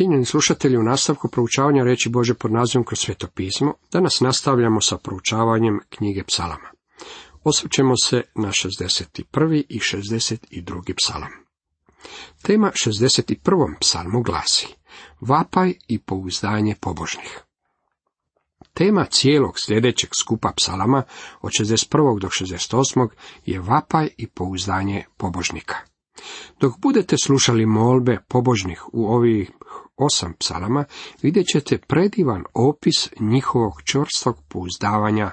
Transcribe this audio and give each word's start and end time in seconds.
Cijenjeni 0.00 0.24
slušatelji, 0.24 0.76
u 0.76 0.82
nastavku 0.82 1.28
proučavanja 1.28 1.84
reći 1.84 2.08
Bože 2.08 2.34
pod 2.34 2.52
nazivom 2.52 2.84
kroz 2.84 2.98
sveto 2.98 3.28
pismo, 3.34 3.74
danas 3.92 4.20
nastavljamo 4.20 4.80
sa 4.80 4.96
proučavanjem 4.98 5.80
knjige 5.88 6.24
psalama. 6.24 6.68
Osvrćemo 7.44 7.96
se 7.96 8.22
na 8.34 8.48
61. 8.48 9.64
i 9.68 9.78
62. 9.78 10.94
psalam. 10.96 11.30
Tema 12.42 12.70
61. 12.74 13.74
psalmu 13.80 14.22
glasi 14.22 14.66
Vapaj 15.20 15.74
i 15.88 15.98
pouzdanje 15.98 16.74
pobožnih. 16.80 17.40
Tema 18.74 19.06
cijelog 19.10 19.58
sljedećeg 19.58 20.10
skupa 20.20 20.52
psalama 20.56 21.02
od 21.40 21.52
61. 21.52 22.20
do 22.20 22.28
68. 22.28 23.08
je 23.46 23.60
vapaj 23.60 24.08
i 24.16 24.26
pouzdanje 24.26 25.04
pobožnika. 25.16 25.76
Dok 26.60 26.78
budete 26.78 27.16
slušali 27.24 27.66
molbe 27.66 28.18
pobožnih 28.28 28.84
u 28.92 29.06
ovih 29.06 29.50
osam 30.00 30.34
psalama, 30.38 30.84
vidjet 31.22 31.46
ćete 31.46 31.78
predivan 31.78 32.44
opis 32.54 33.08
njihovog 33.20 33.72
čvrstog 33.84 34.36
pouzdavanja 34.48 35.30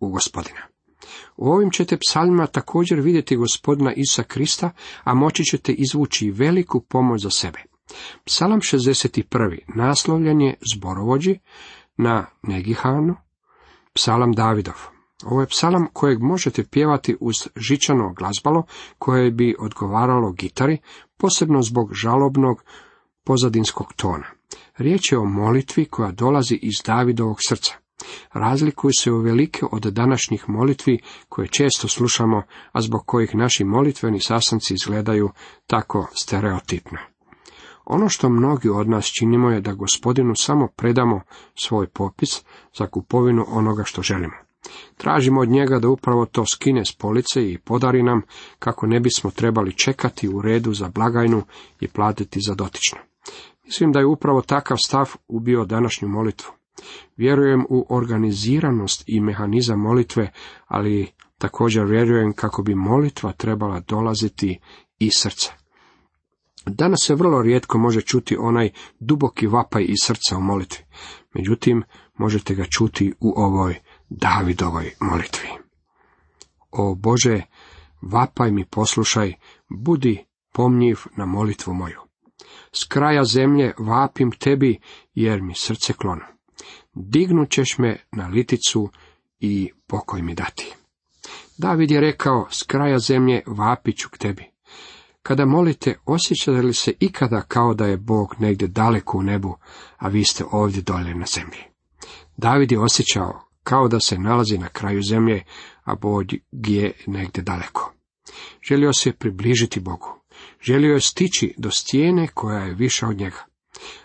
u 0.00 0.08
gospodina. 0.08 0.60
U 1.36 1.48
ovim 1.48 1.70
ćete 1.70 1.98
psalmima 2.08 2.46
također 2.46 3.00
vidjeti 3.00 3.36
gospodina 3.36 3.92
Isa 3.96 4.22
Krista, 4.22 4.70
a 5.04 5.14
moći 5.14 5.44
ćete 5.44 5.72
izvući 5.72 6.30
veliku 6.30 6.80
pomoć 6.80 7.22
za 7.22 7.30
sebe. 7.30 7.58
Psalam 8.24 8.60
61. 8.60 9.58
naslovljen 9.74 10.40
je 10.40 10.54
zborovođi 10.74 11.38
na 11.96 12.26
Negihanu, 12.42 13.16
psalam 13.94 14.32
Davidov. 14.32 14.74
Ovo 15.24 15.40
je 15.40 15.46
psalam 15.46 15.86
kojeg 15.92 16.22
možete 16.22 16.64
pjevati 16.64 17.16
uz 17.20 17.34
žičano 17.56 18.12
glazbalo 18.12 18.62
koje 18.98 19.30
bi 19.30 19.56
odgovaralo 19.58 20.32
gitari, 20.32 20.78
posebno 21.16 21.62
zbog 21.62 21.94
žalobnog 21.94 22.64
pozadinskog 23.24 23.92
tona. 23.96 24.26
Riječ 24.76 25.12
je 25.12 25.18
o 25.18 25.24
molitvi 25.24 25.84
koja 25.84 26.10
dolazi 26.10 26.54
iz 26.62 26.74
Davidovog 26.86 27.36
srca. 27.48 27.72
Razlikuju 28.32 28.90
se 28.98 29.12
u 29.12 29.20
velike 29.20 29.66
od 29.72 29.82
današnjih 29.82 30.48
molitvi 30.48 30.98
koje 31.28 31.48
često 31.48 31.88
slušamo, 31.88 32.42
a 32.72 32.80
zbog 32.80 33.02
kojih 33.06 33.34
naši 33.34 33.64
molitveni 33.64 34.20
sastanci 34.20 34.74
izgledaju 34.74 35.30
tako 35.66 36.06
stereotipno. 36.14 36.98
Ono 37.84 38.08
što 38.08 38.28
mnogi 38.28 38.68
od 38.68 38.88
nas 38.88 39.06
činimo 39.18 39.50
je 39.50 39.60
da 39.60 39.72
gospodinu 39.72 40.32
samo 40.36 40.68
predamo 40.76 41.20
svoj 41.54 41.86
popis 41.86 42.42
za 42.78 42.86
kupovinu 42.86 43.44
onoga 43.48 43.82
što 43.84 44.02
želimo. 44.02 44.34
Tražimo 44.96 45.40
od 45.40 45.48
njega 45.48 45.78
da 45.78 45.88
upravo 45.88 46.26
to 46.26 46.46
skine 46.46 46.84
s 46.84 46.92
police 46.92 47.52
i 47.52 47.58
podari 47.58 48.02
nam 48.02 48.22
kako 48.58 48.86
ne 48.86 49.00
bismo 49.00 49.30
trebali 49.30 49.72
čekati 49.72 50.28
u 50.28 50.42
redu 50.42 50.74
za 50.74 50.88
blagajnu 50.88 51.42
i 51.80 51.88
platiti 51.88 52.40
za 52.46 52.54
dotično. 52.54 52.98
Mislim 53.64 53.92
da 53.92 53.98
je 53.98 54.06
upravo 54.06 54.42
takav 54.42 54.76
stav 54.84 55.14
ubio 55.28 55.64
današnju 55.64 56.08
molitvu. 56.08 56.52
Vjerujem 57.16 57.66
u 57.68 57.86
organiziranost 57.88 59.04
i 59.06 59.20
mehanizam 59.20 59.80
molitve, 59.80 60.30
ali 60.66 61.12
također 61.38 61.84
vjerujem 61.84 62.32
kako 62.32 62.62
bi 62.62 62.74
molitva 62.74 63.32
trebala 63.32 63.80
dolaziti 63.80 64.60
iz 64.98 65.12
srca. 65.14 65.52
Danas 66.66 66.98
se 67.06 67.14
vrlo 67.14 67.42
rijetko 67.42 67.78
može 67.78 68.00
čuti 68.00 68.36
onaj 68.36 68.70
duboki 69.00 69.46
vapaj 69.46 69.82
iz 69.82 69.98
srca 70.02 70.36
u 70.36 70.40
molitvi, 70.40 70.84
međutim 71.34 71.82
možete 72.14 72.54
ga 72.54 72.64
čuti 72.64 73.12
u 73.20 73.32
ovoj 73.36 73.80
Davidovoj 74.08 74.94
molitvi. 75.00 75.48
O 76.70 76.94
Bože, 76.94 77.42
vapaj 78.02 78.50
mi 78.50 78.64
poslušaj, 78.64 79.34
budi 79.68 80.24
pomnjiv 80.52 80.98
na 81.16 81.26
molitvu 81.26 81.74
moju. 81.74 82.03
S 82.72 82.84
kraja 82.84 83.24
zemlje 83.24 83.74
vapim 83.78 84.30
tebi, 84.30 84.78
jer 85.14 85.42
mi 85.42 85.54
srce 85.54 85.92
klono. 85.92 86.24
Dignut 86.94 87.50
ćeš 87.50 87.78
me 87.78 87.96
na 88.12 88.28
liticu 88.28 88.90
i 89.40 89.70
pokoj 89.86 90.22
mi 90.22 90.34
dati. 90.34 90.74
David 91.58 91.90
je 91.90 92.00
rekao, 92.00 92.46
s 92.50 92.62
kraja 92.62 92.98
zemlje 92.98 93.42
vapit 93.46 93.96
ću 93.98 94.08
k 94.10 94.18
tebi. 94.18 94.50
Kada 95.22 95.44
molite, 95.44 95.98
osjećate 96.04 96.62
li 96.62 96.74
se 96.74 96.92
ikada 97.00 97.42
kao 97.42 97.74
da 97.74 97.86
je 97.86 97.96
Bog 97.96 98.34
negdje 98.38 98.68
daleko 98.68 99.18
u 99.18 99.22
nebu, 99.22 99.56
a 99.96 100.08
vi 100.08 100.24
ste 100.24 100.44
ovdje 100.50 100.82
dolje 100.82 101.14
na 101.14 101.26
zemlji? 101.34 101.62
David 102.36 102.72
je 102.72 102.80
osjećao 102.80 103.40
kao 103.62 103.88
da 103.88 104.00
se 104.00 104.18
nalazi 104.18 104.58
na 104.58 104.68
kraju 104.68 105.02
zemlje, 105.02 105.44
a 105.84 105.94
Bog 105.94 106.24
je 106.52 106.92
negdje 107.06 107.42
daleko. 107.42 107.92
Želio 108.68 108.92
se 108.92 109.12
približiti 109.12 109.80
Bogu. 109.80 110.23
Želio 110.66 110.94
je 110.94 111.00
stići 111.00 111.54
do 111.58 111.70
stijene 111.70 112.28
koja 112.34 112.58
je 112.58 112.74
više 112.74 113.06
od 113.06 113.16
njega. 113.16 113.44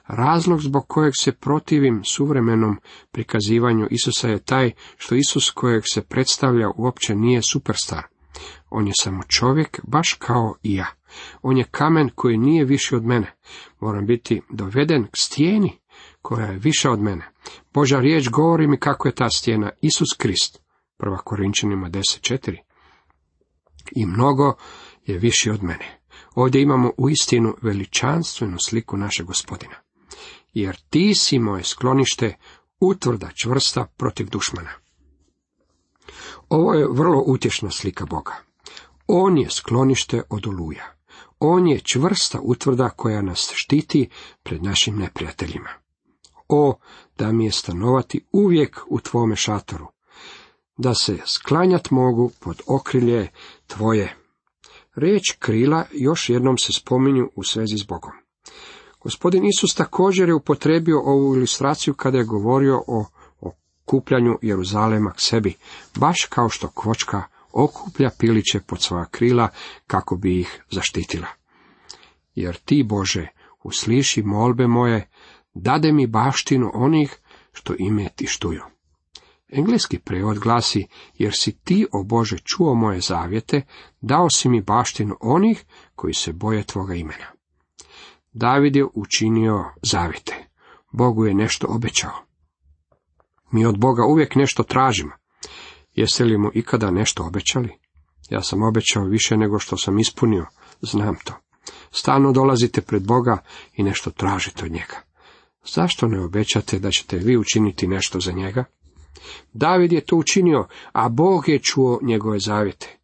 Razlog 0.07 0.61
zbog 0.61 0.87
kojeg 0.87 1.13
se 1.19 1.31
protivim 1.31 2.03
suvremenom 2.03 2.79
prikazivanju 3.11 3.87
Isusa 3.91 4.27
je 4.27 4.39
taj 4.39 4.71
što 4.97 5.15
Isus 5.15 5.51
kojeg 5.51 5.83
se 5.93 6.01
predstavlja 6.01 6.69
uopće 6.77 7.15
nije 7.15 7.41
superstar. 7.41 8.03
On 8.69 8.87
je 8.87 8.93
samo 9.01 9.23
čovjek, 9.23 9.79
baš 9.87 10.13
kao 10.13 10.55
i 10.63 10.75
ja. 10.75 10.87
On 11.41 11.57
je 11.57 11.63
kamen 11.71 12.09
koji 12.15 12.37
nije 12.37 12.65
više 12.65 12.95
od 12.95 13.05
mene. 13.05 13.35
Moram 13.79 14.05
biti 14.05 14.41
doveden 14.49 15.03
k 15.03 15.17
stijeni 15.17 15.79
koja 16.21 16.45
je 16.45 16.59
više 16.59 16.89
od 16.89 16.99
mene. 16.99 17.31
Boža 17.73 17.99
riječ 17.99 18.29
govori 18.29 18.67
mi 18.67 18.77
kako 18.77 19.07
je 19.07 19.15
ta 19.15 19.29
stijena 19.29 19.69
Isus 19.81 20.09
Krist. 20.17 20.61
Prva 20.97 21.17
Korinčanima 21.17 21.89
10.4. 21.89 22.57
I 23.95 24.05
mnogo 24.05 24.53
je 25.05 25.17
više 25.17 25.51
od 25.51 25.63
mene. 25.63 25.98
Ovdje 26.35 26.61
imamo 26.61 26.91
uistinu 26.97 27.55
veličanstvenu 27.61 28.57
sliku 28.59 28.97
našeg 28.97 29.25
gospodina. 29.25 29.75
Jer 30.53 30.81
ti 30.89 31.15
si 31.15 31.39
moje 31.39 31.63
sklonište, 31.63 32.35
utvrda 32.79 33.29
čvrsta 33.43 33.85
protiv 33.97 34.29
dušmana. 34.29 34.71
Ovo 36.49 36.73
je 36.73 36.87
vrlo 36.91 37.23
utješna 37.27 37.71
slika 37.71 38.05
Boga. 38.05 38.35
On 39.07 39.37
je 39.37 39.49
sklonište 39.49 40.21
od 40.29 40.47
oluja. 40.47 40.95
On 41.39 41.67
je 41.67 41.79
čvrsta 41.79 42.39
utvrda 42.41 42.89
koja 42.89 43.21
nas 43.21 43.51
štiti 43.55 44.09
pred 44.43 44.63
našim 44.63 44.97
neprijateljima. 44.97 45.69
O, 46.47 46.79
da 47.17 47.31
mi 47.31 47.45
je 47.45 47.51
stanovati 47.51 48.25
uvijek 48.31 48.79
u 48.87 48.99
tvome 48.99 49.35
šatoru, 49.35 49.87
da 50.77 50.93
se 50.93 51.17
sklanjat 51.25 51.91
mogu 51.91 52.31
pod 52.39 52.61
okrilje 52.67 53.27
tvoje. 53.67 54.18
Riječ 54.99 55.31
krila 55.39 55.85
još 55.91 56.29
jednom 56.29 56.57
se 56.57 56.73
spominju 56.73 57.29
u 57.35 57.43
svezi 57.43 57.77
s 57.77 57.85
Bogom. 57.85 58.11
Gospodin 58.99 59.45
Isus 59.45 59.75
također 59.75 60.29
je 60.29 60.35
upotrebio 60.35 61.01
ovu 61.05 61.35
ilustraciju 61.35 61.93
kada 61.93 62.17
je 62.17 62.23
govorio 62.23 62.83
o 62.87 63.05
okupljanju 63.41 64.37
Jeruzalema 64.41 65.11
k 65.11 65.21
sebi, 65.21 65.53
baš 65.95 66.25
kao 66.29 66.49
što 66.49 66.67
kvočka 66.67 67.23
okuplja 67.51 68.09
piliće 68.19 68.59
pod 68.59 68.81
svoja 68.81 69.05
krila 69.05 69.49
kako 69.87 70.15
bi 70.15 70.39
ih 70.39 70.63
zaštitila. 70.71 71.27
Jer 72.35 72.57
ti, 72.57 72.83
Bože, 72.83 73.27
usliši 73.63 74.23
molbe 74.23 74.67
moje, 74.67 75.09
dade 75.53 75.91
mi 75.91 76.07
baštinu 76.07 76.71
onih 76.73 77.17
što 77.51 77.73
ime 77.79 78.09
ti 78.15 78.27
štuju. 78.27 78.61
Engleski 79.49 79.99
prevod 79.99 80.39
glasi, 80.39 80.87
jer 81.17 81.33
si 81.35 81.51
ti, 81.51 81.87
o 81.91 82.03
Bože, 82.03 82.37
čuo 82.43 82.73
moje 82.73 83.01
zavjete, 83.01 83.61
dao 84.01 84.29
si 84.29 84.49
mi 84.49 84.61
baštinu 84.61 85.15
onih 85.21 85.65
koji 85.95 86.13
se 86.13 86.33
boje 86.33 86.63
tvoga 86.63 86.95
imena. 86.95 87.25
David 88.33 88.75
je 88.75 88.85
učinio 88.93 89.65
zavjete. 89.81 90.49
Bogu 90.91 91.25
je 91.25 91.33
nešto 91.33 91.67
obećao. 91.69 92.25
Mi 93.51 93.65
od 93.65 93.77
Boga 93.77 94.05
uvijek 94.05 94.35
nešto 94.35 94.63
tražimo. 94.63 95.11
Jeste 95.93 96.23
li 96.23 96.37
mu 96.37 96.49
ikada 96.53 96.91
nešto 96.91 97.23
obećali? 97.23 97.69
Ja 98.29 98.41
sam 98.41 98.63
obećao 98.63 99.03
više 99.05 99.37
nego 99.37 99.59
što 99.59 99.77
sam 99.77 99.99
ispunio, 99.99 100.45
znam 100.81 101.15
to. 101.23 101.33
Stalno 101.91 102.31
dolazite 102.31 102.81
pred 102.81 103.07
Boga 103.07 103.37
i 103.73 103.83
nešto 103.83 104.11
tražite 104.11 104.65
od 104.65 104.71
njega. 104.71 104.95
Zašto 105.65 106.07
ne 106.07 106.19
obećate 106.23 106.79
da 106.79 106.91
ćete 106.91 107.17
vi 107.17 107.37
učiniti 107.37 107.87
nešto 107.87 108.19
za 108.19 108.31
njega? 108.31 108.65
David 109.53 109.91
je 109.91 110.01
to 110.01 110.15
učinio, 110.15 110.67
a 110.91 111.09
Bog 111.09 111.49
je 111.49 111.59
čuo 111.59 111.99
njegove 112.01 112.39
zavjete 112.39 112.97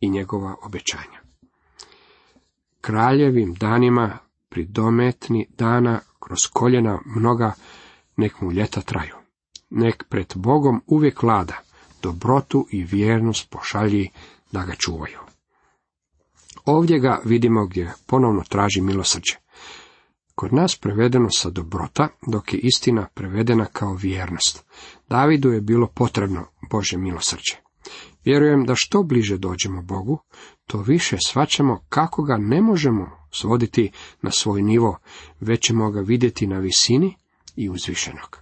i 0.00 0.10
njegova 0.10 0.54
obećanja. 0.62 1.20
Kraljevim 2.80 3.54
danima 3.54 4.18
pridometni 4.48 5.46
dana 5.58 6.00
kroz 6.20 6.38
koljena 6.52 6.98
mnoga 7.04 7.52
nek 8.16 8.40
mu 8.40 8.52
ljeta 8.52 8.80
traju. 8.80 9.14
Nek 9.70 10.04
pred 10.08 10.32
Bogom 10.36 10.82
uvijek 10.86 11.22
vlada, 11.22 11.56
dobrotu 12.02 12.66
i 12.70 12.84
vjernost 12.84 13.50
pošalji 13.50 14.08
da 14.52 14.64
ga 14.64 14.74
čuvaju. 14.74 15.18
Ovdje 16.64 16.98
ga 16.98 17.20
vidimo 17.24 17.66
gdje 17.66 17.92
ponovno 18.06 18.42
traži 18.48 18.80
milosrđe. 18.80 19.43
Kod 20.34 20.52
nas 20.52 20.76
prevedeno 20.76 21.28
sa 21.30 21.50
dobrota, 21.50 22.08
dok 22.26 22.54
je 22.54 22.60
istina 22.62 23.06
prevedena 23.14 23.64
kao 23.64 23.94
vjernost. 23.94 24.64
Davidu 25.08 25.52
je 25.52 25.60
bilo 25.60 25.86
potrebno 25.86 26.46
Bože 26.70 26.98
milosrđe. 26.98 27.56
Vjerujem 28.24 28.64
da 28.64 28.74
što 28.76 29.02
bliže 29.02 29.38
dođemo 29.38 29.82
Bogu, 29.82 30.18
to 30.66 30.78
više 30.78 31.16
svačamo 31.26 31.80
kako 31.88 32.22
ga 32.22 32.36
ne 32.36 32.62
možemo 32.62 33.10
svoditi 33.30 33.90
na 34.22 34.30
svoj 34.30 34.62
nivo, 34.62 34.98
već 35.40 35.60
ćemo 35.60 35.90
ga 35.90 36.00
vidjeti 36.00 36.46
na 36.46 36.58
visini 36.58 37.14
i 37.56 37.70
uzvišenog. 37.70 38.38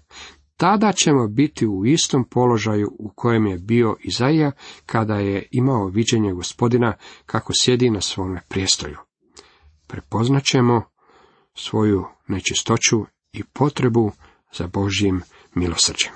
Tada 0.56 0.92
ćemo 0.92 1.28
biti 1.28 1.66
u 1.66 1.86
istom 1.86 2.24
položaju 2.24 2.96
u 2.98 3.12
kojem 3.14 3.46
je 3.46 3.58
bio 3.58 3.96
Izaija 4.00 4.52
kada 4.86 5.14
je 5.14 5.48
imao 5.50 5.86
viđenje 5.86 6.32
gospodina 6.32 6.92
kako 7.26 7.52
sjedi 7.60 7.90
na 7.90 8.00
svome 8.00 8.42
prijestolju. 8.48 8.96
Prepoznat 9.86 10.44
ćemo 10.44 10.91
svoju 11.54 12.04
nečistoću 12.28 13.06
i 13.32 13.44
potrebu 13.44 14.12
za 14.54 14.66
Božjim 14.66 15.22
milosrđem. 15.54 16.12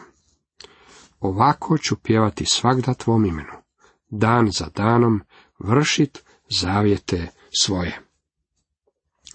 Ovako 1.20 1.78
ću 1.78 1.96
pjevati 1.96 2.44
svakda 2.46 2.94
tvom 2.94 3.24
imenu, 3.24 3.52
dan 4.10 4.48
za 4.58 4.66
danom 4.74 5.20
vršit 5.58 6.24
zavjete 6.60 7.28
svoje. 7.60 8.00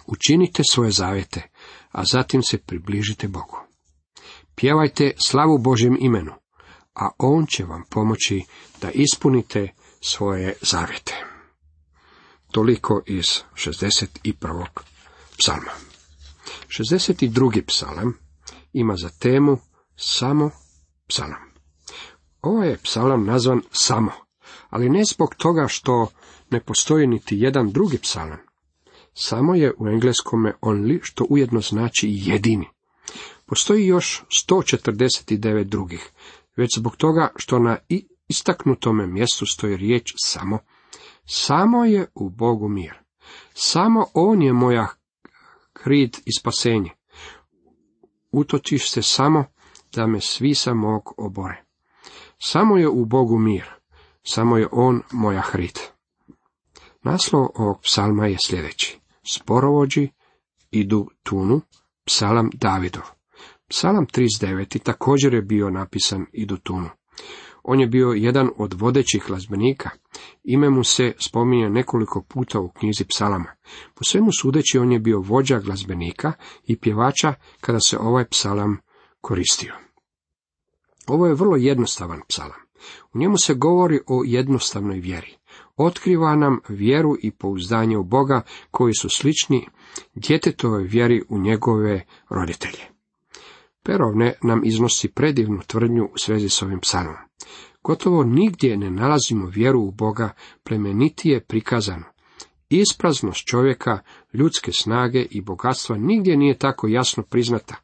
Učinite 0.07 0.63
svoje 0.71 0.91
zavjete, 0.91 1.49
a 1.91 2.05
zatim 2.05 2.43
se 2.43 2.57
približite 2.57 3.27
Bogu. 3.27 3.57
Pjevajte 4.55 5.11
slavu 5.27 5.57
Božjem 5.57 5.97
imenu, 5.99 6.33
a 6.95 7.09
On 7.17 7.45
će 7.45 7.65
vam 7.65 7.83
pomoći 7.89 8.43
da 8.81 8.91
ispunite 8.91 9.67
svoje 10.01 10.53
zavjete. 10.61 11.25
Toliko 12.51 13.01
iz 13.05 13.25
61. 13.55 14.65
psalma. 15.37 15.90
62. 16.79 17.61
psalam 17.67 18.13
ima 18.73 18.95
za 18.95 19.09
temu 19.09 19.57
samo 19.95 20.49
psalam. 21.07 21.51
Ovo 22.41 22.63
je 22.63 22.77
psalam 22.83 23.25
nazvan 23.25 23.61
samo, 23.71 24.11
ali 24.69 24.89
ne 24.89 25.03
zbog 25.03 25.35
toga 25.35 25.65
što 25.67 26.07
ne 26.49 26.59
postoji 26.59 27.07
niti 27.07 27.37
jedan 27.39 27.71
drugi 27.71 27.97
psalam. 27.97 28.37
Samo 29.13 29.55
je 29.55 29.73
u 29.77 29.87
engleskome 29.87 30.53
only, 30.61 30.99
što 31.03 31.25
ujedno 31.29 31.61
znači 31.61 32.07
jedini. 32.11 32.67
Postoji 33.45 33.87
još 33.87 34.23
149 34.49 35.63
drugih, 35.63 36.09
već 36.55 36.77
zbog 36.77 36.95
toga 36.95 37.31
što 37.35 37.59
na 37.59 37.77
istaknutome 38.27 39.07
mjestu 39.07 39.45
stoji 39.45 39.77
riječ 39.77 40.13
samo. 40.17 40.59
Samo 41.25 41.85
je 41.85 42.05
u 42.15 42.29
Bogu 42.29 42.67
mir. 42.67 42.93
Samo 43.53 44.05
On 44.13 44.41
je 44.41 44.53
moja 44.53 45.00
hrid 45.83 46.17
i 46.25 46.31
spasenje. 46.39 46.89
Utočiš 48.31 48.91
se 48.91 49.01
samo 49.01 49.45
da 49.93 50.07
me 50.07 50.21
svi 50.21 50.55
sa 50.55 50.73
mog 50.73 51.13
obore. 51.17 51.63
Samo 52.39 52.77
je 52.77 52.89
u 52.89 53.05
Bogu 53.05 53.37
mir. 53.37 53.65
Samo 54.23 54.57
je 54.57 54.67
On 54.71 55.01
moja 55.11 55.41
hrid. 55.41 55.79
Naslov 57.03 57.47
ovog 57.55 57.81
psalma 57.81 58.27
je 58.27 58.37
sljedeći. 58.45 58.99
Sporovođi 59.33 60.09
idu 60.71 61.07
tunu, 61.23 61.61
psalam 62.05 62.49
Davidov. 62.53 63.03
Psalam 63.69 64.07
39. 64.07 64.79
također 64.79 65.33
je 65.33 65.41
bio 65.41 65.69
napisan 65.69 66.25
idu 66.33 66.57
tunu. 66.57 66.89
On 67.63 67.79
je 67.79 67.87
bio 67.87 68.07
jedan 68.07 68.49
od 68.57 68.73
vodećih 68.73 69.23
glazbenika. 69.27 69.89
Ime 70.43 70.69
mu 70.69 70.83
se 70.83 71.13
spominje 71.19 71.69
nekoliko 71.69 72.21
puta 72.21 72.59
u 72.59 72.69
knjizi 72.69 73.05
psalama. 73.05 73.51
Po 73.95 74.03
svemu 74.03 74.29
sudeći 74.41 74.77
on 74.77 74.91
je 74.91 74.99
bio 74.99 75.19
vođa 75.19 75.59
glazbenika 75.59 76.33
i 76.67 76.77
pjevača 76.77 77.33
kada 77.61 77.79
se 77.79 77.97
ovaj 77.97 78.25
psalam 78.27 78.77
koristio. 79.21 79.73
Ovo 81.07 81.27
je 81.27 81.33
vrlo 81.33 81.55
jednostavan 81.55 82.21
psalam. 82.27 82.61
U 83.13 83.17
njemu 83.17 83.37
se 83.37 83.53
govori 83.53 83.99
o 84.07 84.23
jednostavnoj 84.25 84.99
vjeri. 84.99 85.35
Otkriva 85.77 86.35
nam 86.35 86.59
vjeru 86.69 87.15
i 87.21 87.31
pouzdanje 87.31 87.97
u 87.97 88.03
Boga 88.03 88.41
koji 88.71 88.93
su 88.93 89.09
slični 89.09 89.67
djetetove 90.15 90.83
vjeri 90.83 91.23
u 91.29 91.39
njegove 91.39 92.05
roditelje. 92.29 92.90
Perovne 93.83 94.33
nam 94.43 94.61
iznosi 94.65 95.07
predivnu 95.07 95.61
tvrdnju 95.67 96.05
u 96.05 96.17
svezi 96.17 96.49
s 96.49 96.61
ovim 96.61 96.79
psalmom. 96.79 97.15
Gotovo 97.83 98.23
nigdje 98.23 98.77
ne 98.77 98.91
nalazimo 98.91 99.47
vjeru 99.47 99.81
u 99.81 99.91
Boga 99.91 100.33
plemenitije 100.63 101.45
prikazano. 101.45 102.05
Ispraznost 102.69 103.45
čovjeka, 103.47 103.99
ljudske 104.33 104.71
snage 104.71 105.25
i 105.31 105.41
bogatstva 105.41 105.97
nigdje 105.97 106.37
nije 106.37 106.57
tako 106.57 106.87
jasno 106.87 107.23
priznata. 107.23 107.75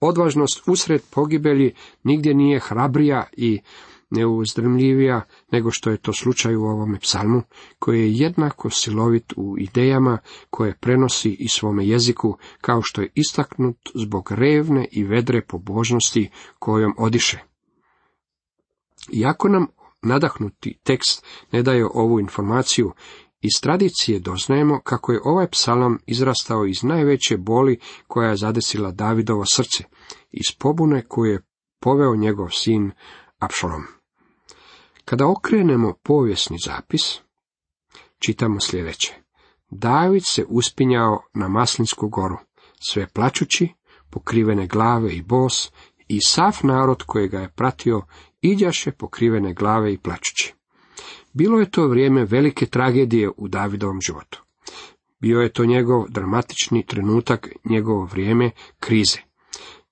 Odvažnost 0.00 0.62
usred 0.68 1.02
pogibelji 1.10 1.74
nigdje 2.02 2.34
nije 2.34 2.60
hrabrija 2.60 3.26
i 3.36 3.60
neuzdrmljivija 4.10 5.22
nego 5.52 5.70
što 5.70 5.90
je 5.90 5.96
to 5.96 6.12
slučaj 6.12 6.56
u 6.56 6.62
ovome 6.62 6.98
psalmu, 6.98 7.42
koji 7.78 8.00
je 8.00 8.12
jednako 8.12 8.70
silovit 8.70 9.32
u 9.36 9.58
idejama 9.58 10.18
koje 10.50 10.78
prenosi 10.80 11.30
i 11.30 11.48
svome 11.48 11.86
jeziku, 11.86 12.36
kao 12.60 12.82
što 12.82 13.02
je 13.02 13.12
istaknut 13.14 13.76
zbog 13.94 14.32
revne 14.32 14.88
i 14.92 15.04
vedre 15.04 15.42
pobožnosti 15.46 16.30
kojom 16.58 16.94
odiše. 16.98 17.38
Iako 19.12 19.48
nam 19.48 19.66
nadahnuti 20.02 20.78
tekst 20.82 21.24
ne 21.52 21.62
daje 21.62 21.86
ovu 21.94 22.20
informaciju, 22.20 22.92
iz 23.40 23.60
tradicije 23.62 24.20
doznajemo 24.20 24.80
kako 24.84 25.12
je 25.12 25.20
ovaj 25.24 25.50
psalam 25.50 25.98
izrastao 26.06 26.66
iz 26.66 26.82
najveće 26.82 27.36
boli 27.36 27.78
koja 28.06 28.30
je 28.30 28.36
zadesila 28.36 28.90
Davidovo 28.90 29.44
srce, 29.46 29.84
iz 30.30 30.46
pobune 30.58 31.04
koju 31.08 31.32
je 31.32 31.42
poveo 31.80 32.16
njegov 32.16 32.48
sin 32.50 32.90
Apšalom. 33.38 33.95
Kada 35.08 35.26
okrenemo 35.26 35.94
povijesni 36.02 36.56
zapis, 36.64 37.20
čitamo 38.18 38.60
sljedeće. 38.60 39.14
David 39.70 40.22
se 40.26 40.44
uspinjao 40.48 41.22
na 41.34 41.48
Maslinsku 41.48 42.08
goru, 42.08 42.36
sve 42.88 43.06
plaćući, 43.06 43.68
pokrivene 44.10 44.66
glave 44.66 45.14
i 45.14 45.22
bos, 45.22 45.72
i 46.08 46.20
sav 46.20 46.58
narod 46.62 47.02
koji 47.02 47.28
ga 47.28 47.40
je 47.40 47.52
pratio 47.56 48.02
iđaše 48.40 48.92
pokrivene 48.92 49.54
glave 49.54 49.92
i 49.92 49.98
plaćući. 49.98 50.54
Bilo 51.32 51.60
je 51.60 51.70
to 51.70 51.88
vrijeme 51.88 52.24
velike 52.24 52.66
tragedije 52.66 53.30
u 53.36 53.48
Davidovom 53.48 54.00
životu. 54.00 54.42
Bio 55.20 55.40
je 55.40 55.52
to 55.52 55.64
njegov 55.64 56.04
dramatični 56.08 56.86
trenutak, 56.86 57.48
njegovo 57.64 58.04
vrijeme 58.04 58.50
krize. 58.80 59.18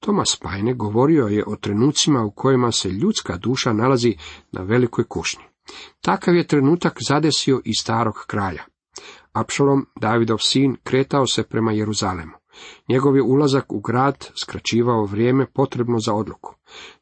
Tomas 0.05 0.37
Pajne 0.43 0.75
govorio 0.75 1.27
je 1.27 1.45
o 1.47 1.57
trenucima 1.57 2.25
u 2.25 2.31
kojima 2.31 2.73
se 2.73 2.91
ljudska 2.91 3.37
duša 3.37 3.73
nalazi 3.73 4.17
na 4.53 4.63
velikoj 4.63 5.05
kušnji. 5.05 5.45
Takav 6.01 6.35
je 6.37 6.47
trenutak 6.47 6.99
zadesio 7.09 7.61
i 7.65 7.75
starog 7.75 8.15
kralja. 8.27 8.63
Apšalom, 9.33 9.87
Davidov 10.01 10.39
sin, 10.39 10.77
kretao 10.83 11.27
se 11.27 11.43
prema 11.43 11.73
Jeruzalemu. 11.73 12.33
Njegov 12.89 13.17
je 13.17 13.23
ulazak 13.23 13.73
u 13.73 13.81
grad 13.81 14.31
skraćivao 14.41 15.05
vrijeme 15.05 15.47
potrebno 15.47 15.99
za 15.99 16.15
odluku. 16.15 16.55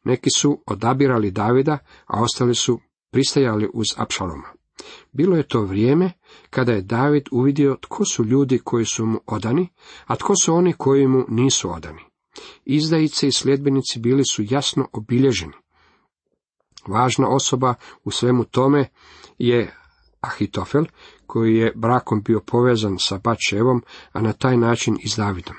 Neki 0.05 0.31
su 0.37 0.63
odabirali 0.67 1.31
Davida, 1.31 1.79
a 2.07 2.23
ostali 2.23 2.55
su 2.55 2.81
pristajali 3.11 3.71
uz 3.75 3.87
Apšaloma. 3.97 4.49
Bilo 5.13 5.37
je 5.37 5.49
to 5.49 5.61
vrijeme 5.63 6.13
kada 6.51 6.73
je 6.73 6.83
David 6.83 7.29
uvidio 7.31 7.77
tko 7.81 8.05
su 8.05 8.25
ljudi 8.25 8.59
koji 8.59 8.85
su 8.85 9.07
mu 9.07 9.21
odani, 9.27 9.69
a 10.07 10.17
tko 10.17 10.37
su 10.37 10.55
oni 10.55 10.73
koji 10.73 11.07
mu 11.07 11.25
nisu 11.29 11.71
odani. 11.71 12.12
Izdajice 12.65 13.29
i 13.29 13.33
sljedbenici 13.33 13.99
bili 13.99 14.23
su 14.25 14.43
jasno 14.51 14.89
obilježeni. 14.93 15.53
Važna 16.87 17.29
osoba 17.29 17.75
u 18.05 18.11
svemu 18.11 18.45
tome 18.45 18.89
je 19.39 19.77
Ahitofel, 20.21 20.85
koji 21.27 21.57
je 21.57 21.73
brakom 21.75 22.23
bio 22.23 22.41
povezan 22.41 22.97
sa 22.99 23.19
Bačevom, 23.19 23.83
a 24.13 24.21
na 24.21 24.33
taj 24.33 24.57
način 24.57 24.97
i 25.05 25.09
s 25.09 25.17
Davidom. 25.17 25.57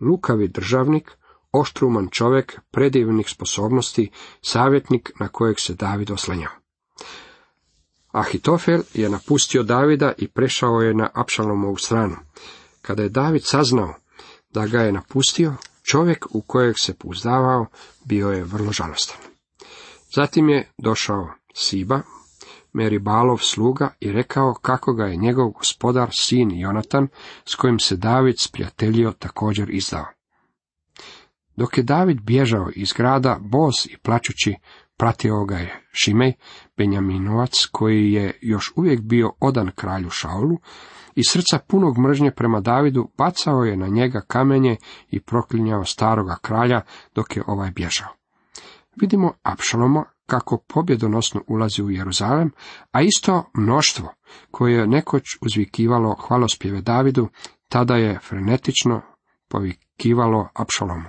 Lukavi 0.00 0.48
državnik, 0.48 1.10
oštruman 1.52 2.08
čovjek, 2.10 2.60
predivnih 2.70 3.28
sposobnosti, 3.28 4.10
savjetnik 4.42 5.10
na 5.20 5.28
kojeg 5.28 5.60
se 5.60 5.74
David 5.74 6.10
oslanjao. 6.10 6.52
Ahitofel 8.12 8.82
je 8.94 9.08
napustio 9.08 9.62
Davida 9.62 10.12
i 10.18 10.28
prešao 10.28 10.80
je 10.80 10.94
na 10.94 11.10
Apšalomovu 11.14 11.76
stranu. 11.76 12.16
Kada 12.82 13.02
je 13.02 13.08
David 13.08 13.42
saznao 13.44 13.94
da 14.50 14.66
ga 14.66 14.80
je 14.80 14.92
napustio, 14.92 15.54
čovjek 15.82 16.26
u 16.30 16.40
kojeg 16.40 16.74
se 16.78 16.94
pouzdavao 16.94 17.66
bio 18.04 18.30
je 18.30 18.44
vrlo 18.44 18.72
žalostan. 18.72 19.18
Zatim 20.14 20.48
je 20.48 20.68
došao 20.78 21.28
Siba, 21.54 22.00
Meribalov 22.72 23.38
sluga 23.38 23.94
i 24.00 24.12
rekao 24.12 24.54
kako 24.54 24.92
ga 24.92 25.04
je 25.04 25.16
njegov 25.16 25.50
gospodar 25.50 26.08
sin 26.12 26.50
Jonatan, 26.50 27.08
s 27.44 27.54
kojim 27.54 27.78
se 27.78 27.96
David 27.96 28.34
sprijateljio, 28.38 29.12
također 29.12 29.70
izdao. 29.70 30.06
Dok 31.56 31.78
je 31.78 31.82
David 31.84 32.20
bježao 32.20 32.70
iz 32.74 32.92
grada, 32.92 33.38
bos 33.40 33.86
i 33.86 33.96
plaćući, 34.02 34.54
pratio 34.96 35.44
ga 35.44 35.56
je 35.56 35.86
Šimej, 35.92 36.32
Benjaminovac, 36.76 37.52
koji 37.72 38.12
je 38.12 38.38
još 38.42 38.72
uvijek 38.76 39.00
bio 39.00 39.32
odan 39.40 39.70
kralju 39.74 40.10
Šaulu, 40.10 40.58
i 41.14 41.24
srca 41.24 41.58
punog 41.58 41.98
mržnje 41.98 42.30
prema 42.30 42.60
Davidu 42.60 43.08
bacao 43.18 43.64
je 43.64 43.76
na 43.76 43.86
njega 43.86 44.20
kamenje 44.20 44.76
i 45.10 45.20
proklinjao 45.20 45.84
staroga 45.84 46.36
kralja 46.42 46.80
dok 47.14 47.36
je 47.36 47.42
ovaj 47.46 47.70
bježao. 47.70 48.08
Vidimo 48.96 49.32
Apšaloma 49.42 50.04
kako 50.26 50.58
pobjedonosno 50.68 51.42
ulazi 51.46 51.82
u 51.82 51.90
Jeruzalem, 51.90 52.50
a 52.92 53.02
isto 53.02 53.44
mnoštvo 53.54 54.14
koje 54.50 54.74
je 54.74 54.86
nekoć 54.86 55.22
uzvikivalo 55.40 56.14
hvalospjeve 56.14 56.80
Davidu, 56.80 57.28
tada 57.68 57.94
je 57.94 58.18
frenetično 58.18 59.02
povikivalo 59.48 60.48
Apšalomu. 60.54 61.08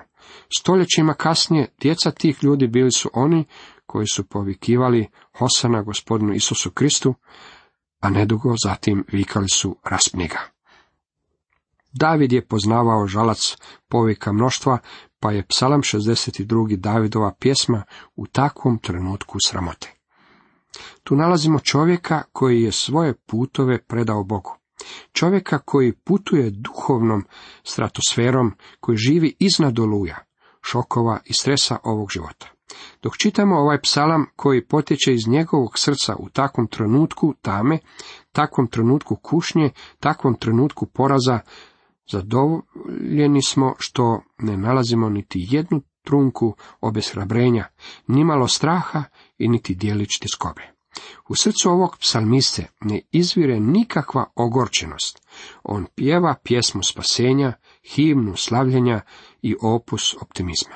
Stoljećima 0.58 1.14
kasnije 1.14 1.68
djeca 1.82 2.12
tih 2.12 2.44
ljudi 2.44 2.68
bili 2.68 2.92
su 2.92 3.10
oni 3.14 3.46
koji 3.86 4.08
su 4.08 4.24
povikivali 4.24 5.08
Hosana 5.38 5.82
gospodinu 5.82 6.34
Isusu 6.34 6.72
Kristu, 6.72 7.14
a 8.04 8.10
nedugo 8.10 8.56
zatim 8.64 9.06
vikali 9.12 9.50
su 9.50 9.76
raspniga. 9.84 10.40
David 11.94 12.32
je 12.34 12.48
poznavao 12.48 13.08
žalac 13.08 13.56
povika 13.88 14.34
mnoštva, 14.34 14.78
pa 15.20 15.32
je 15.32 15.46
psalam 15.48 15.82
62. 15.82 16.76
Davidova 16.76 17.34
pjesma 17.40 17.84
u 18.16 18.28
takvom 18.28 18.78
trenutku 18.78 19.38
sramote. 19.48 19.94
Tu 21.04 21.16
nalazimo 21.16 21.60
čovjeka 21.60 22.24
koji 22.32 22.62
je 22.62 22.72
svoje 22.72 23.14
putove 23.14 23.84
predao 23.84 24.24
Bogu. 24.24 24.56
Čovjeka 25.12 25.60
koji 25.60 25.94
putuje 25.94 26.50
duhovnom 26.50 27.26
stratosferom, 27.64 28.52
koji 28.80 28.98
živi 28.98 29.36
iznad 29.40 29.80
oluja, 29.80 30.18
šokova 30.62 31.20
i 31.26 31.34
stresa 31.34 31.78
ovog 31.84 32.12
života. 32.12 32.53
Dok 33.02 33.18
čitamo 33.18 33.56
ovaj 33.56 33.82
psalam 33.82 34.26
koji 34.36 34.68
potječe 34.68 35.14
iz 35.14 35.28
njegovog 35.28 35.80
srca 35.80 36.16
u 36.20 36.30
takvom 36.30 36.68
trenutku 36.68 37.34
tame, 37.42 37.80
takvom 38.32 38.68
trenutku 38.68 39.16
kušnje, 39.16 39.70
takvom 40.00 40.36
trenutku 40.36 40.86
poraza, 40.86 41.40
zadovoljeni 42.12 43.42
smo 43.42 43.76
što 43.78 44.22
ne 44.38 44.58
nalazimo 44.58 45.10
niti 45.10 45.48
jednu 45.50 45.82
trunku 46.04 46.56
obeshrabrenja, 46.82 47.66
nimalo 48.08 48.48
straha 48.48 49.04
i 49.38 49.48
niti 49.48 49.76
dijelić 49.76 50.20
tiskobe. 50.20 50.74
U 51.30 51.36
srcu 51.36 51.70
ovog 51.70 51.98
psalmiste 51.98 52.68
ne 52.82 53.02
izvire 53.12 53.60
nikakva 53.60 54.26
ogorčenost. 54.36 55.28
On 55.64 55.86
pjeva 55.96 56.36
pjesmu 56.44 56.84
spasenja, 56.84 57.54
himnu 57.94 58.36
slavljenja 58.36 59.02
i 59.42 59.56
opus 59.62 60.16
optimizma. 60.22 60.76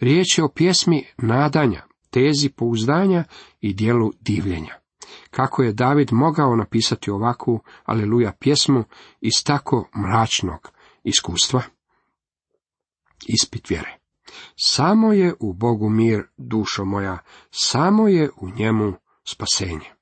Riječ 0.00 0.38
je 0.38 0.44
o 0.44 0.48
pjesmi 0.48 1.06
nadanja, 1.16 1.82
tezi 2.10 2.48
pouzdanja 2.48 3.24
i 3.60 3.74
dijelu 3.74 4.12
divljenja. 4.20 4.74
Kako 5.30 5.62
je 5.62 5.72
David 5.72 6.12
mogao 6.12 6.56
napisati 6.56 7.10
ovakvu 7.10 7.60
aleluja 7.84 8.32
pjesmu 8.40 8.84
iz 9.20 9.44
tako 9.44 9.88
mračnog 9.96 10.70
iskustva? 11.04 11.62
Ispit 13.28 13.70
vjere. 13.70 13.96
Samo 14.56 15.12
je 15.12 15.34
u 15.40 15.52
Bogu 15.52 15.88
mir, 15.88 16.22
dušo 16.36 16.84
moja, 16.84 17.18
samo 17.50 18.08
je 18.08 18.30
u 18.40 18.50
njemu 18.50 18.92
spasenje. 19.24 19.96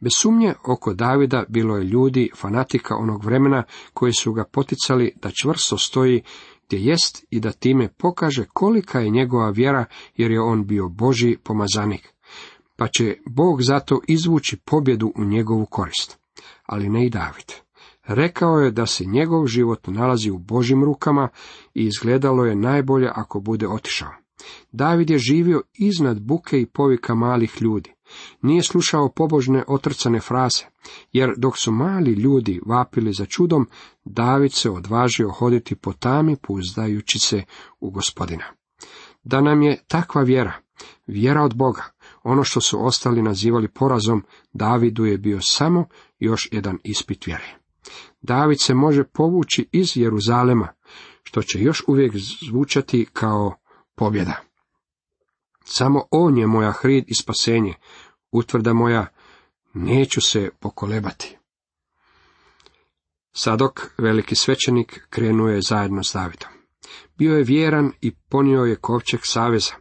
Bez 0.00 0.12
sumnje 0.14 0.54
oko 0.64 0.94
Davida 0.94 1.44
bilo 1.48 1.76
je 1.76 1.84
ljudi, 1.84 2.30
fanatika 2.36 2.96
onog 2.96 3.24
vremena, 3.24 3.62
koji 3.92 4.12
su 4.12 4.32
ga 4.32 4.44
poticali 4.44 5.12
da 5.22 5.30
čvrsto 5.42 5.78
stoji 5.78 6.22
gdje 6.68 6.84
jest 6.84 7.26
i 7.30 7.40
da 7.40 7.52
time 7.52 7.88
pokaže 7.88 8.44
kolika 8.52 9.00
je 9.00 9.10
njegova 9.10 9.50
vjera, 9.50 9.84
jer 10.16 10.30
je 10.30 10.40
on 10.40 10.66
bio 10.66 10.88
Boži 10.88 11.36
pomazanik. 11.44 12.14
Pa 12.76 12.88
će 12.88 13.16
Bog 13.26 13.62
zato 13.62 14.00
izvući 14.08 14.56
pobjedu 14.56 15.12
u 15.16 15.24
njegovu 15.24 15.66
korist. 15.66 16.18
Ali 16.62 16.88
ne 16.88 17.06
i 17.06 17.10
David. 17.10 17.52
Rekao 18.06 18.58
je 18.58 18.70
da 18.70 18.86
se 18.86 19.04
njegov 19.04 19.46
život 19.46 19.86
nalazi 19.86 20.30
u 20.30 20.38
Božim 20.38 20.84
rukama 20.84 21.28
i 21.74 21.86
izgledalo 21.86 22.44
je 22.44 22.56
najbolje 22.56 23.08
ako 23.14 23.40
bude 23.40 23.68
otišao. 23.68 24.12
David 24.72 25.10
je 25.10 25.18
živio 25.18 25.62
iznad 25.74 26.20
buke 26.20 26.60
i 26.60 26.66
povika 26.66 27.14
malih 27.14 27.62
ljudi. 27.62 27.92
Nije 28.42 28.62
slušao 28.62 29.08
pobožne 29.08 29.64
otrcane 29.66 30.20
fraze, 30.20 30.64
jer 31.12 31.34
dok 31.36 31.58
su 31.58 31.72
mali 31.72 32.12
ljudi 32.12 32.60
vapili 32.66 33.12
za 33.12 33.26
čudom, 33.26 33.68
David 34.04 34.52
se 34.52 34.70
odvažio 34.70 35.30
hoditi 35.30 35.74
po 35.74 35.92
tami 35.92 36.36
pouzdajući 36.36 37.18
se 37.18 37.42
u 37.80 37.90
gospodina. 37.90 38.44
Da 39.22 39.40
nam 39.40 39.62
je 39.62 39.82
takva 39.88 40.22
vjera, 40.22 40.52
vjera 41.06 41.42
od 41.42 41.54
Boga, 41.54 41.82
ono 42.22 42.44
što 42.44 42.60
su 42.60 42.86
ostali 42.86 43.22
nazivali 43.22 43.68
porazom, 43.68 44.24
Davidu 44.52 45.04
je 45.04 45.18
bio 45.18 45.40
samo 45.40 45.86
još 46.18 46.48
jedan 46.52 46.78
ispit 46.84 47.26
vjere. 47.26 47.58
David 48.22 48.58
se 48.60 48.74
može 48.74 49.04
povući 49.04 49.68
iz 49.72 49.96
Jeruzalema, 49.96 50.68
što 51.22 51.42
će 51.42 51.60
još 51.60 51.84
uvijek 51.86 52.12
zvučati 52.48 53.06
kao 53.12 53.54
pobjeda. 53.94 54.47
Samo 55.70 56.02
on 56.10 56.38
je 56.38 56.46
moja 56.46 56.72
hrid 56.72 57.04
i 57.06 57.14
spasenje, 57.14 57.74
utvrda 58.32 58.72
moja, 58.72 59.06
neću 59.74 60.20
se 60.20 60.50
pokolebati. 60.60 61.36
Sadok, 63.32 63.94
veliki 63.98 64.34
svećenik, 64.34 65.06
krenuo 65.10 65.48
je 65.48 65.60
zajedno 65.62 66.04
s 66.04 66.12
Davidom. 66.12 66.48
Bio 67.18 67.36
je 67.36 67.44
vjeran 67.44 67.92
i 68.00 68.14
ponio 68.14 68.64
je 68.64 68.76
kovčeg 68.76 69.20
saveza, 69.22 69.72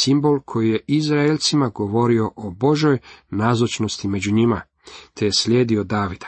simbol 0.00 0.40
koji 0.44 0.70
je 0.70 0.84
Izraelcima 0.86 1.68
govorio 1.68 2.30
o 2.36 2.50
Božoj 2.50 2.98
nazočnosti 3.30 4.08
među 4.08 4.32
njima, 4.32 4.60
te 5.14 5.24
je 5.24 5.32
slijedio 5.32 5.84
Davida. 5.84 6.26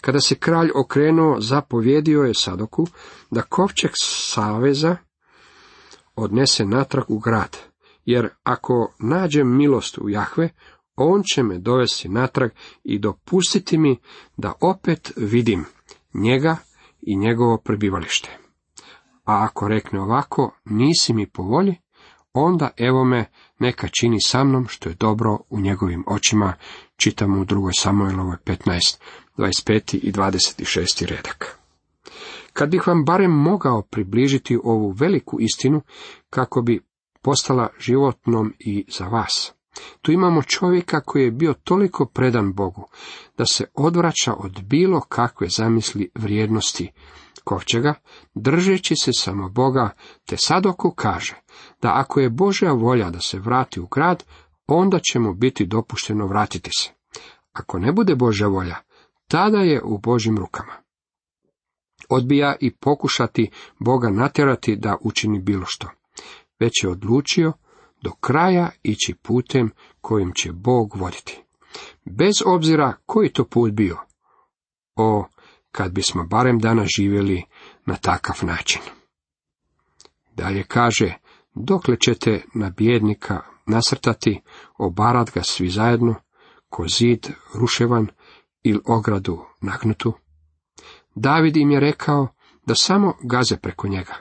Kada 0.00 0.20
se 0.20 0.34
kralj 0.34 0.70
okrenuo, 0.74 1.40
zapovjedio 1.40 2.22
je 2.22 2.34
Sadoku 2.34 2.86
da 3.30 3.42
kovčeg 3.42 3.90
saveza 3.94 4.96
odnese 6.16 6.64
natrag 6.64 7.04
u 7.08 7.18
grad, 7.18 7.69
jer 8.04 8.28
ako 8.42 8.92
nađem 8.98 9.56
milost 9.56 9.98
u 9.98 10.08
Jahve, 10.08 10.48
on 10.96 11.22
će 11.34 11.42
me 11.42 11.58
dovesti 11.58 12.08
natrag 12.08 12.50
i 12.84 12.98
dopustiti 12.98 13.78
mi 13.78 13.98
da 14.36 14.52
opet 14.60 15.12
vidim 15.16 15.64
njega 16.14 16.56
i 17.02 17.16
njegovo 17.16 17.58
prebivalište. 17.58 18.38
A 19.24 19.44
ako 19.44 19.68
rekne 19.68 20.00
ovako, 20.00 20.54
nisi 20.64 21.12
mi 21.12 21.26
po 21.26 21.42
volji, 21.42 21.74
onda 22.32 22.70
evo 22.76 23.04
me 23.04 23.24
neka 23.58 23.88
čini 23.88 24.20
sa 24.20 24.44
mnom 24.44 24.66
što 24.68 24.88
je 24.88 24.94
dobro 24.94 25.38
u 25.50 25.60
njegovim 25.60 26.04
očima, 26.06 26.54
čitamo 26.96 27.40
u 27.40 27.44
drugoj 27.44 27.72
Samuelovoj 27.78 28.36
15, 28.44 28.98
25. 29.36 29.96
i 29.96 30.12
26. 30.12 31.06
redak. 31.06 31.58
Kad 32.52 32.70
bih 32.70 32.86
vam 32.86 33.04
barem 33.04 33.30
mogao 33.30 33.82
približiti 33.82 34.58
ovu 34.64 34.90
veliku 34.90 35.36
istinu, 35.40 35.82
kako 36.30 36.62
bi 36.62 36.80
postala 37.22 37.68
životnom 37.78 38.54
i 38.58 38.84
za 38.98 39.06
vas. 39.06 39.52
Tu 40.02 40.12
imamo 40.12 40.42
čovjeka 40.42 41.00
koji 41.00 41.24
je 41.24 41.30
bio 41.30 41.54
toliko 41.64 42.06
predan 42.06 42.52
Bogu, 42.52 42.88
da 43.38 43.46
se 43.46 43.64
odvraća 43.74 44.34
od 44.34 44.62
bilo 44.62 45.00
kakve 45.00 45.48
zamisli 45.48 46.10
vrijednosti 46.14 46.92
kovčega, 47.44 47.94
držeći 48.34 48.94
se 48.96 49.12
samo 49.12 49.48
Boga, 49.48 49.90
te 50.26 50.36
Sadoku 50.36 50.90
kaže, 50.90 51.34
da 51.82 51.92
ako 51.94 52.20
je 52.20 52.30
Božja 52.30 52.72
volja 52.72 53.10
da 53.10 53.20
se 53.20 53.38
vrati 53.38 53.80
u 53.80 53.86
grad, 53.86 54.24
onda 54.66 54.98
će 54.98 55.18
mu 55.18 55.34
biti 55.34 55.66
dopušteno 55.66 56.26
vratiti 56.26 56.70
se. 56.78 56.90
Ako 57.52 57.78
ne 57.78 57.92
bude 57.92 58.14
Božja 58.14 58.46
volja, 58.46 58.76
tada 59.28 59.58
je 59.58 59.82
u 59.82 59.98
Božim 59.98 60.38
rukama. 60.38 60.72
Odbija 62.08 62.56
i 62.60 62.74
pokušati 62.76 63.50
Boga 63.78 64.10
natjerati 64.10 64.76
da 64.76 64.96
učini 65.00 65.38
bilo 65.38 65.64
što. 65.66 65.99
Već 66.60 66.72
je 66.82 66.90
odlučio 66.90 67.52
do 68.02 68.10
kraja 68.10 68.70
ići 68.82 69.14
putem 69.22 69.70
kojim 70.00 70.32
će 70.34 70.52
Bog 70.52 70.96
voditi. 70.96 71.42
Bez 72.04 72.34
obzira 72.46 72.92
koji 73.06 73.32
to 73.32 73.44
put 73.44 73.72
bio. 73.72 73.96
O, 74.96 75.24
kad 75.72 75.92
bismo 75.92 76.24
barem 76.24 76.58
danas 76.58 76.88
živjeli 76.96 77.44
na 77.86 77.96
takav 77.96 78.36
način. 78.42 78.82
Dalje 80.36 80.64
kaže, 80.64 81.14
dokle 81.54 81.96
ćete 81.96 82.44
na 82.54 82.70
bjednika 82.70 83.40
nasrtati, 83.66 84.40
obarat 84.78 85.30
ga 85.34 85.42
svi 85.42 85.68
zajedno, 85.68 86.14
ko 86.68 86.88
zid 86.88 87.26
ruševan 87.54 88.06
ili 88.62 88.80
ogradu 88.86 89.44
nagnutu. 89.60 90.12
David 91.14 91.56
im 91.56 91.70
je 91.70 91.80
rekao 91.80 92.28
da 92.66 92.74
samo 92.74 93.14
gaze 93.22 93.56
preko 93.56 93.88
njega, 93.88 94.14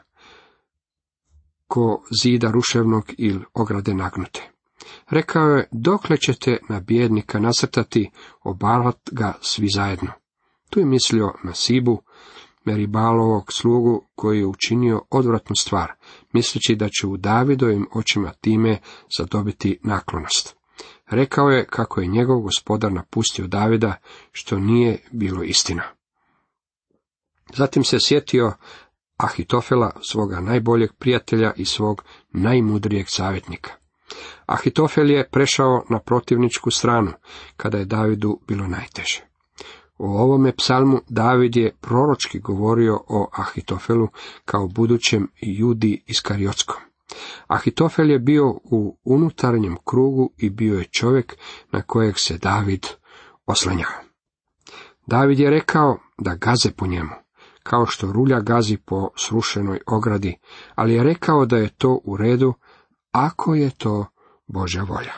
ko 1.69 2.03
zida 2.21 2.51
ruševnog 2.51 3.13
ili 3.17 3.39
ograde 3.53 3.93
nagnute. 3.93 4.49
Rekao 5.09 5.47
je, 5.47 5.67
dokle 5.71 6.17
ćete 6.17 6.57
na 6.69 6.79
bjednika 6.79 7.39
nasrtati, 7.39 8.11
obarat 8.43 9.09
ga 9.11 9.33
svi 9.41 9.67
zajedno. 9.75 10.11
Tu 10.69 10.79
je 10.79 10.85
mislio 10.85 11.33
na 11.43 11.53
Sibu, 11.53 12.01
Meribalovog 12.65 13.53
slugu 13.53 14.05
koji 14.15 14.39
je 14.39 14.45
učinio 14.45 15.01
odvratnu 15.09 15.55
stvar, 15.55 15.91
misleći 16.33 16.75
da 16.75 16.89
će 16.89 17.07
u 17.07 17.17
Davidovim 17.17 17.87
očima 17.93 18.31
time 18.41 18.79
zadobiti 19.17 19.79
naklonost. 19.83 20.55
Rekao 21.09 21.49
je 21.49 21.65
kako 21.65 22.01
je 22.01 22.07
njegov 22.07 22.39
gospodar 22.39 22.91
napustio 22.91 23.47
Davida, 23.47 23.95
što 24.31 24.59
nije 24.59 24.97
bilo 25.11 25.43
istina. 25.43 25.83
Zatim 27.53 27.83
se 27.83 27.97
sjetio 27.99 28.53
Ahitofela, 29.19 29.91
svoga 30.01 30.39
najboljeg 30.39 30.93
prijatelja 30.99 31.53
i 31.55 31.65
svog 31.65 32.03
najmudrijeg 32.31 33.05
savjetnika. 33.09 33.71
Ahitofel 34.45 35.11
je 35.11 35.29
prešao 35.31 35.83
na 35.89 35.99
protivničku 35.99 36.71
stranu, 36.71 37.11
kada 37.57 37.77
je 37.77 37.85
Davidu 37.85 38.39
bilo 38.47 38.67
najteže. 38.67 39.25
U 39.97 40.05
ovome 40.05 40.55
psalmu 40.55 40.99
David 41.09 41.55
je 41.55 41.75
proročki 41.81 42.39
govorio 42.39 42.99
o 43.07 43.29
Ahitofelu 43.33 44.07
kao 44.45 44.67
budućem 44.67 45.27
judi 45.41 46.03
iskariotskom. 46.07 46.77
Ahitofel 47.47 48.09
je 48.09 48.19
bio 48.19 48.49
u 48.63 48.97
unutarnjem 49.03 49.77
krugu 49.85 50.31
i 50.37 50.49
bio 50.49 50.79
je 50.79 50.85
čovjek 50.85 51.37
na 51.71 51.81
kojeg 51.81 52.19
se 52.19 52.37
David 52.37 52.87
oslanjao. 53.45 53.91
David 55.07 55.39
je 55.39 55.49
rekao 55.49 55.97
da 56.17 56.35
gaze 56.35 56.71
po 56.71 56.87
njemu, 56.87 57.15
kao 57.69 57.85
što 57.85 58.11
rulja 58.11 58.39
gazi 58.39 58.77
po 58.77 59.09
srušenoj 59.15 59.79
ogradi, 59.87 60.37
ali 60.75 60.93
je 60.93 61.03
rekao 61.03 61.45
da 61.45 61.57
je 61.57 61.69
to 61.69 61.99
u 62.03 62.17
redu, 62.17 62.53
ako 63.11 63.55
je 63.55 63.69
to 63.77 64.05
Božja 64.47 64.83
volja. 64.83 65.13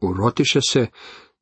Urotiše 0.00 0.60
se 0.68 0.86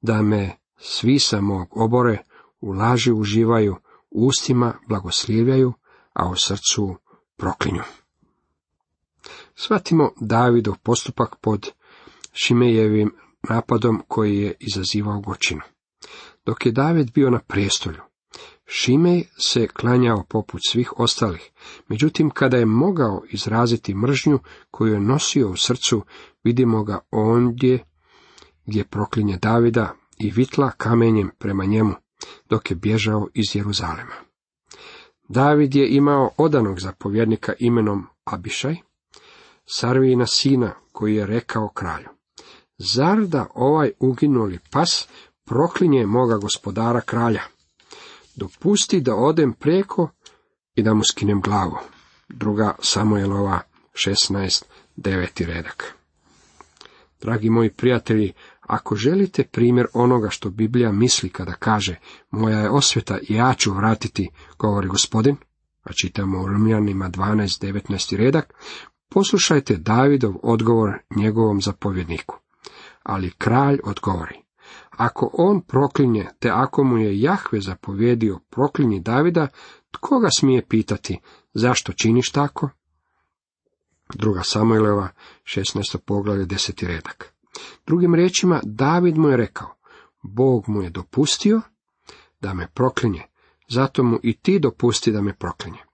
da 0.00 0.22
me 0.22 0.56
svi 0.76 1.18
sa 1.18 1.40
mog 1.40 1.68
obore 1.70 2.18
u 2.60 2.72
laži 2.72 3.12
uživaju, 3.12 3.76
ustima 4.10 4.74
blagoslivljaju, 4.88 5.72
a 6.12 6.28
u 6.30 6.36
srcu 6.36 6.96
proklinju. 7.36 7.82
Svatimo 9.54 10.10
Davidov 10.20 10.74
postupak 10.82 11.36
pod 11.40 11.72
Šimejevim 12.32 13.14
napadom 13.48 14.02
koji 14.08 14.38
je 14.38 14.54
izazivao 14.60 15.20
gočinu. 15.20 15.60
Dok 16.46 16.66
je 16.66 16.72
David 16.72 17.12
bio 17.12 17.30
na 17.30 17.38
prijestolju, 17.38 18.09
Šimej 18.72 19.24
se 19.38 19.66
klanjao 19.66 20.24
poput 20.28 20.60
svih 20.68 20.92
ostalih, 20.96 21.50
međutim 21.88 22.30
kada 22.30 22.56
je 22.56 22.66
mogao 22.66 23.22
izraziti 23.30 23.94
mržnju 23.94 24.38
koju 24.70 24.92
je 24.92 25.00
nosio 25.00 25.50
u 25.50 25.56
srcu, 25.56 26.02
vidimo 26.44 26.84
ga 26.84 26.98
ondje 27.10 27.84
gdje 28.66 28.84
proklinje 28.84 29.36
Davida 29.36 29.94
i 30.18 30.30
vitla 30.30 30.70
kamenjem 30.70 31.30
prema 31.38 31.64
njemu, 31.64 31.94
dok 32.48 32.70
je 32.70 32.76
bježao 32.76 33.28
iz 33.34 33.56
Jeruzalema. 33.56 34.14
David 35.28 35.74
je 35.74 35.88
imao 35.88 36.30
odanog 36.36 36.80
zapovjednika 36.80 37.52
imenom 37.58 38.06
Abišaj, 38.24 38.76
Sarvijina 39.64 40.26
sina, 40.26 40.74
koji 40.92 41.14
je 41.14 41.26
rekao 41.26 41.68
kralju, 41.68 42.08
zar 42.78 43.26
da 43.26 43.46
ovaj 43.54 43.92
uginuli 44.00 44.58
pas 44.70 45.08
proklinje 45.44 46.06
moga 46.06 46.36
gospodara 46.36 47.00
kralja? 47.00 47.42
Dopusti 48.40 49.00
da 49.00 49.14
odem 49.14 49.52
preko 49.52 50.10
i 50.74 50.82
da 50.82 50.94
mu 50.94 51.04
skinem 51.04 51.40
glavu. 51.40 51.76
Druga 52.28 52.74
Samuelova 52.82 53.60
16, 53.92 54.64
deveti 54.96 55.46
redak. 55.46 55.94
Dragi 57.20 57.50
moji 57.50 57.70
prijatelji, 57.70 58.32
ako 58.60 58.96
želite 58.96 59.44
primjer 59.44 59.86
onoga 59.92 60.30
što 60.30 60.50
Biblija 60.50 60.92
misli 60.92 61.28
kada 61.28 61.52
kaže 61.52 61.96
moja 62.30 62.58
je 62.58 62.70
osveta 62.70 63.18
i 63.28 63.34
ja 63.34 63.54
ću 63.54 63.72
vratiti, 63.72 64.28
govori 64.58 64.88
gospodin, 64.88 65.36
a 65.82 65.92
čitamo 65.92 66.42
u 66.42 66.46
Rimljanima 66.46 67.10
12, 67.10 67.66
19 67.66 68.16
redak, 68.16 68.54
poslušajte 69.08 69.76
Davidov 69.76 70.34
odgovor 70.42 70.98
njegovom 71.16 71.60
zapovjedniku. 71.60 72.36
Ali 73.02 73.30
kralj 73.38 73.78
odgovori, 73.84 74.49
ako 75.00 75.30
on 75.32 75.60
proklinje, 75.60 76.28
te 76.38 76.50
ako 76.50 76.84
mu 76.84 76.98
je 76.98 77.20
Jahve 77.20 77.60
zapovjedio 77.60 78.38
proklinji 78.50 79.00
Davida, 79.00 79.48
tko 79.90 80.18
ga 80.18 80.28
smije 80.38 80.66
pitati, 80.68 81.20
zašto 81.54 81.92
činiš 81.92 82.30
tako? 82.30 82.68
Druga 84.14 84.42
Samuelova, 84.42 85.08
16. 85.44 85.98
poglavlje, 85.98 86.46
10. 86.46 86.86
redak. 86.86 87.34
Drugim 87.86 88.14
riječima, 88.14 88.60
David 88.64 89.18
mu 89.18 89.28
je 89.28 89.36
rekao, 89.36 89.68
Bog 90.22 90.68
mu 90.68 90.82
je 90.82 90.90
dopustio 90.90 91.60
da 92.40 92.54
me 92.54 92.68
proklinje, 92.74 93.22
zato 93.68 94.02
mu 94.02 94.18
i 94.22 94.36
ti 94.36 94.58
dopusti 94.58 95.12
da 95.12 95.22
me 95.22 95.34
proklinje. 95.34 95.89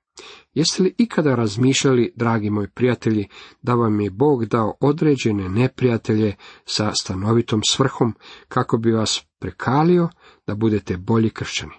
Jeste 0.54 0.82
li 0.82 0.94
ikada 0.98 1.34
razmišljali, 1.34 2.12
dragi 2.16 2.50
moji 2.50 2.68
prijatelji, 2.68 3.28
da 3.62 3.74
vam 3.74 4.00
je 4.00 4.10
Bog 4.10 4.44
dao 4.44 4.74
određene 4.80 5.48
neprijatelje 5.48 6.34
sa 6.64 6.92
stanovitom 6.94 7.60
svrhom, 7.68 8.14
kako 8.48 8.78
bi 8.78 8.92
vas 8.92 9.24
prekalio 9.38 10.08
da 10.46 10.54
budete 10.54 10.96
bolji 10.96 11.30
kršćani? 11.30 11.72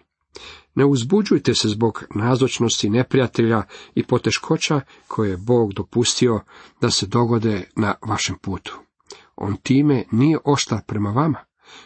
Ne 0.76 0.86
uzbuđujte 0.86 1.54
se 1.56 1.70
zbog 1.70 2.04
nazočnosti 2.16 2.90
neprijatelja 2.90 3.64
i 3.96 4.04
poteškoća 4.04 4.82
koje 5.08 5.30
je 5.30 5.38
Bog 5.38 5.74
dopustio 5.74 6.42
da 6.82 6.90
se 6.90 7.08
dogode 7.08 7.64
na 7.76 7.96
vašem 8.08 8.36
putu. 8.42 8.78
On 9.36 9.56
time 9.56 10.04
nije 10.12 10.38
oštar 10.46 10.80
prema 10.88 11.10
vama, 11.10 11.40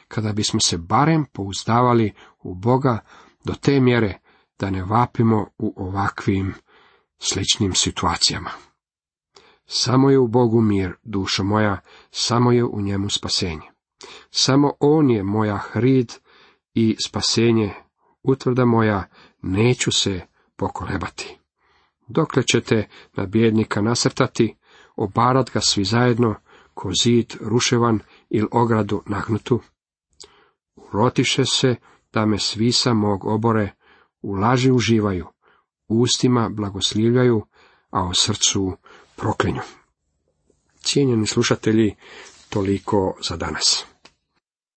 kada 0.07 0.33
bismo 0.33 0.59
se 0.59 0.77
barem 0.77 1.25
pouzdavali 1.33 2.13
u 2.43 2.55
Boga 2.55 2.99
do 3.43 3.53
te 3.53 3.79
mjere 3.79 4.20
da 4.61 4.69
ne 4.69 4.83
vapimo 4.83 5.47
u 5.57 5.73
ovakvim 5.77 6.53
sličnim 7.19 7.73
situacijama. 7.73 8.49
Samo 9.65 10.09
je 10.09 10.19
u 10.19 10.27
Bogu 10.27 10.61
mir, 10.61 10.93
dušo 11.03 11.43
moja, 11.43 11.79
samo 12.11 12.51
je 12.51 12.63
u 12.63 12.81
njemu 12.81 13.09
spasenje. 13.09 13.71
Samo 14.31 14.73
On 14.79 15.09
je 15.09 15.23
moja 15.23 15.57
hrid 15.57 16.13
i 16.73 16.95
spasenje, 17.05 17.73
utvrda 18.23 18.65
moja, 18.65 19.09
neću 19.41 19.91
se 19.91 20.21
pokolebati. 20.55 21.37
Dokle 22.07 22.43
ćete 22.43 22.87
na 23.15 23.25
bjednika 23.25 23.81
nasrtati, 23.81 24.55
obarat 24.95 25.49
ga 25.53 25.61
svi 25.61 25.83
zajedno, 25.83 26.35
ko 26.73 26.91
zid 27.03 27.33
ruševan 27.41 27.99
ili 28.29 28.47
ogradu 28.51 29.03
nahnutu? 29.05 29.59
Urotiše 30.75 31.45
se 31.45 31.75
da 32.13 32.25
me 32.25 32.39
svisa 32.39 32.93
mog 32.93 33.25
obore, 33.25 33.71
u 34.21 34.33
laži 34.33 34.71
uživaju, 34.71 35.27
ustima 35.87 36.49
blagoslivljaju, 36.49 37.45
a 37.89 38.03
o 38.03 38.13
srcu 38.13 38.77
proklinju. 39.15 39.61
Cijenjeni 40.83 41.27
slušatelji, 41.27 41.95
toliko 42.49 43.17
za 43.29 43.37
danas. 43.37 43.85